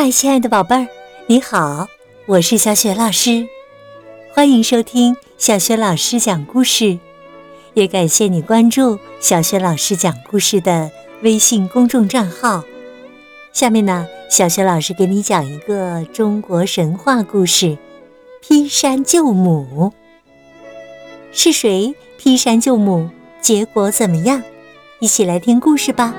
[0.00, 0.86] 嗨，亲爱的宝贝儿，
[1.26, 1.88] 你好，
[2.26, 3.48] 我是小雪老师，
[4.32, 7.00] 欢迎收听小雪老师讲故事，
[7.74, 10.92] 也感谢你关注小雪老师讲故事的
[11.22, 12.62] 微信公众账号。
[13.52, 17.76] 下面呢，小雪老师给你讲一个中国神话故事：
[18.40, 19.92] 劈山救母。
[21.32, 23.10] 是谁劈山救母？
[23.40, 24.44] 结果怎么样？
[25.00, 26.14] 一起来听故事吧。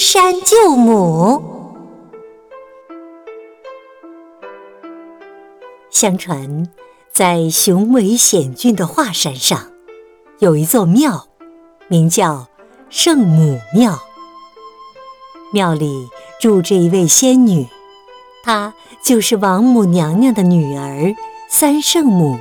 [0.00, 1.42] 山救母。
[5.90, 6.66] 相传，
[7.12, 9.70] 在雄伟险峻的华山上，
[10.38, 11.28] 有一座庙，
[11.88, 12.48] 名叫
[12.88, 13.98] 圣母庙。
[15.52, 16.08] 庙里
[16.40, 17.68] 住着一位仙女，
[18.42, 18.72] 她
[19.04, 21.14] 就是王母娘娘的女儿
[21.50, 22.38] 三圣母。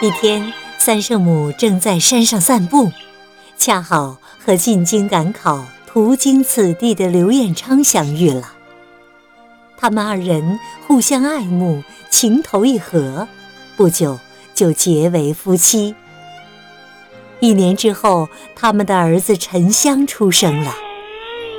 [0.00, 2.92] 一天，三圣母正在山上散步，
[3.58, 8.52] 恰好和进京赶考、途经此地的刘彦昌相遇了。
[9.76, 13.26] 他们二人互相爱慕，情投意合，
[13.76, 14.18] 不久
[14.54, 15.94] 就结为夫妻。
[17.40, 20.74] 一年之后，他们的儿子沉香出生了，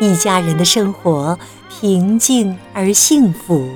[0.00, 3.68] 一家人的生活平静而幸福。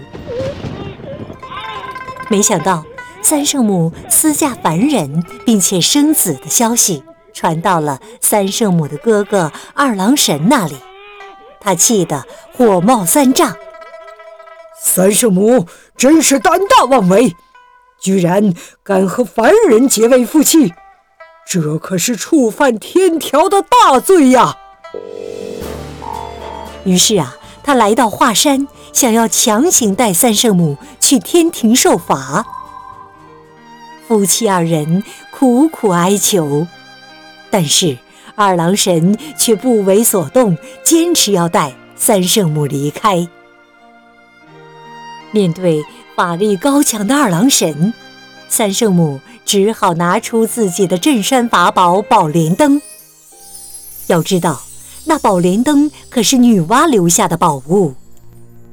[2.29, 2.85] 没想到。
[3.27, 7.03] 三圣母私嫁凡人，并且生子的消息
[7.35, 10.77] 传到了三圣母的哥哥二郎神那里，
[11.61, 12.25] 他气得
[12.57, 13.55] 火冒三丈。
[14.81, 17.35] 三圣母真是胆大妄为，
[18.01, 20.73] 居然敢和凡人结为夫妻，
[21.47, 24.57] 这可是触犯天条的大罪呀！
[26.85, 32.45] 于是啊，他来到华山，想要强行带三圣母去天庭受罚。
[34.07, 36.67] 夫妻二人苦苦哀求，
[37.55, 37.97] 但是
[38.35, 43.29] 二郎神却不为所动，坚持要带三圣母离开。
[45.31, 45.81] 面对
[46.17, 47.95] 法力高强的二郎神，
[48.49, 52.83] 三圣母只好拿出自己的镇山法宝宝莲灯。
[54.09, 54.61] 要知道，
[55.05, 57.95] 那宝莲灯可是女娲留下的宝物，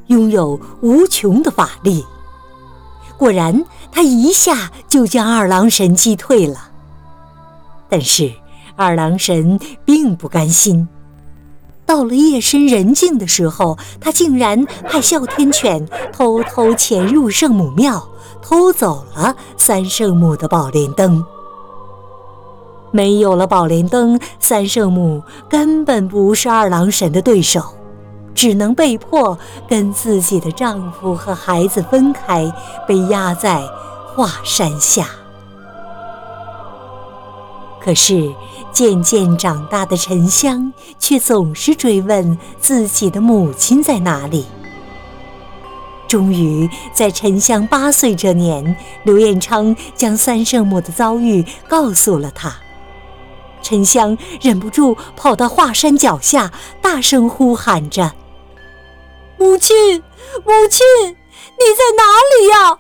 [0.08, 2.04] 拥有无穷的法力。
[3.16, 6.70] 果然，他一下就将二郎神击退了。
[7.88, 8.32] 但是，
[8.82, 10.88] 二郎神并不甘心。
[11.86, 18.08] 到了夜深人静的时候，他竟然派哮天犬偷偷潜入圣母庙，
[18.42, 21.24] 偷走了三圣母的宝莲灯。
[22.92, 27.62] 没有了宝莲灯，三圣母根本不是二郎神的对手。
[28.34, 29.38] 只能被迫
[29.68, 32.50] 跟自己的丈夫和孩子分开，
[32.88, 33.62] 被压在
[34.16, 35.06] 华山下。
[37.84, 38.34] 可是
[38.72, 44.46] 渐渐长大的沉香却总是追问自己的母亲在哪里。
[46.08, 52.54] 终于在沉香八岁这年，刘彦昌将三圣母的遭遇告诉了他。
[53.62, 58.12] 沉香忍不住跑到华山脚下，大声呼喊着。
[59.38, 60.04] 母亲，
[60.46, 62.04] 母亲，你在哪
[62.40, 62.80] 里呀？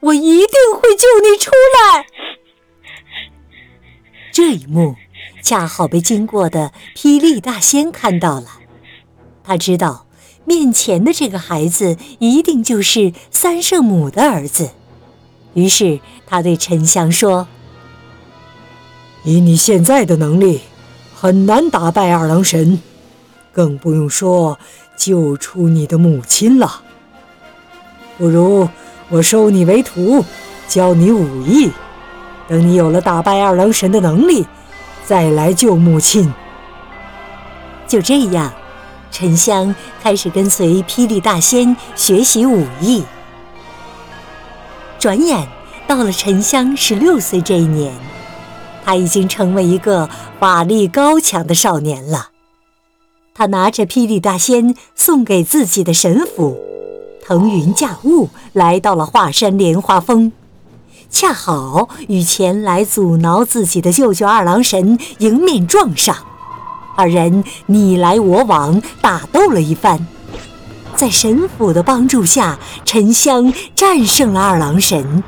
[0.00, 2.04] 我一定会救你出来。
[4.36, 4.96] 这一幕
[5.40, 8.46] 恰好被经过的霹雳大仙看到了，
[9.42, 10.04] 他知道
[10.44, 14.72] 面前的这个孩子一定就是三圣母的儿子，
[15.54, 17.48] 于是他对沉香说
[19.24, 20.60] ：“以你现在的能力，
[21.14, 22.78] 很难打败二郎神，
[23.54, 24.58] 更不用说。”
[24.98, 26.82] 救出你的母亲了，
[28.18, 28.68] 不如
[29.08, 30.24] 我收你为徒，
[30.68, 31.70] 教你武艺，
[32.48, 34.46] 等你有了打败二郎神的能力，
[35.04, 36.32] 再来救母亲。
[37.86, 38.52] 就这样，
[39.10, 43.04] 沉香开始跟随霹雳大仙学习武艺。
[44.98, 45.46] 转眼
[45.86, 47.92] 到了沉香十六岁这一年，
[48.84, 50.08] 他已经成为一个
[50.40, 52.30] 法力高强的少年了。
[53.34, 56.58] 他拿着霹雳大仙送给自己的神斧，
[57.22, 60.32] 腾云驾雾来到了华山莲花峰，
[61.10, 66.14] 恰好与前来阻挠自己的舅舅二郎神迎面撞上，
[66.96, 70.06] 二人你来我往打斗了一番，
[70.94, 75.22] 在神斧的帮助下，沉香战胜了二郎神。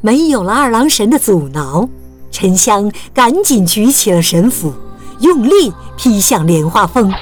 [0.00, 1.88] 没有了二郎神的阻挠，
[2.30, 4.72] 沉香赶紧举起了神斧。
[5.20, 7.12] 用力劈向莲花峰，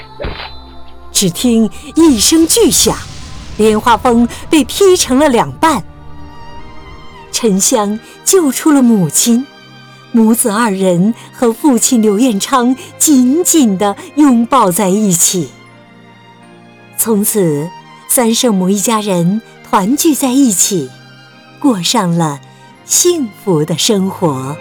[1.10, 2.96] 只听一声巨响，
[3.56, 5.82] 莲花峰被劈成了两半。
[7.40, 9.46] 沉香救出了母亲，
[10.10, 15.48] 母子二人和父亲刘彦昌紧紧地拥抱在一起。
[16.96, 17.70] 从此，
[18.08, 19.40] 三圣母一家人
[19.70, 20.90] 团聚在一起，
[21.60, 22.40] 过上了
[22.84, 24.56] 幸福的生活。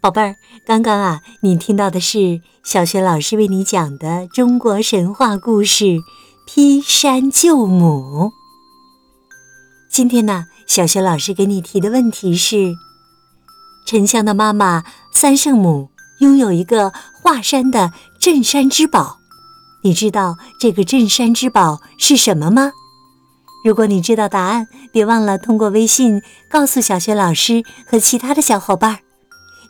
[0.00, 5.84] 宝贝儿，刚刚啊，你听到的是小学老师为你讲的中国神话故事
[6.46, 8.30] 《劈山救母》。
[9.90, 12.72] 今天呢，小学老师给你提的问题是：
[13.84, 19.18] 沉香的妈妈三圣母拥有一个华山的镇山之宝，
[19.82, 22.72] 你知道这个镇山之宝是什么吗？
[23.66, 29.00] 如果你知道答案，别忘了通过微信告诉小学老师和其他的小伙伴儿。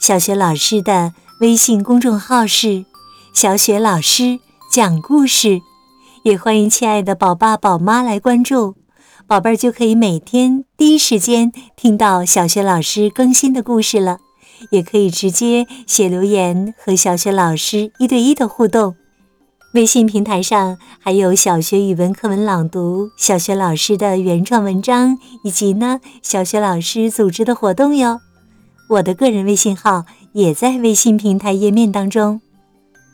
[0.00, 2.86] 小雪老师的微信公众号是
[3.34, 4.40] “小雪老师
[4.72, 5.60] 讲故事”，
[6.24, 8.76] 也欢迎亲爱的宝爸宝妈来关注，
[9.26, 14.18] 宝贝儿就可以每天第一时间听到小雪老师更新的故事了。
[14.70, 18.94] 也可以直接写留言和小雪老师一对一的互动。
[19.74, 28.18] 微信平台上还有小学语文课文朗读、小学老师的原创文章，以及呢小学老师组织的活动哟。
[28.90, 32.40] 我的个人微信号也在微信平台页面当中。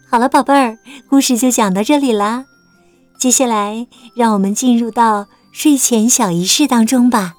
[0.08, 2.46] 好了，宝贝儿，故事就讲到这里啦。
[3.18, 3.86] 接下来，
[4.16, 7.34] 让我们进入到睡前小仪式当中吧。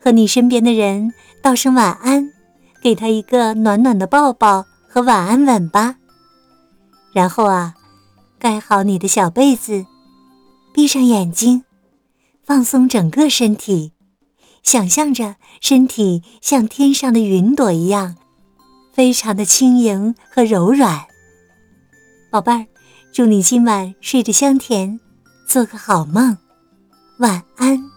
[0.00, 1.12] 和你身边的人
[1.42, 2.30] 道声晚安，
[2.82, 5.96] 给他一个暖暖的抱抱和晚安吻吧。
[7.12, 7.74] 然后啊，
[8.38, 9.84] 盖好你的小被子，
[10.72, 11.64] 闭上眼睛，
[12.42, 13.93] 放松整个身体。
[14.64, 18.16] 想象着身体像天上的云朵一样，
[18.92, 21.04] 非常的轻盈和柔软。
[22.30, 22.66] 宝贝儿，
[23.12, 24.98] 祝你今晚睡得香甜，
[25.46, 26.36] 做个好梦，
[27.18, 27.93] 晚安。